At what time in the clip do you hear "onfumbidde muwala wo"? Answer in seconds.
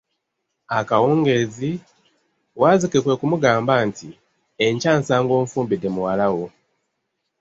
5.41-6.47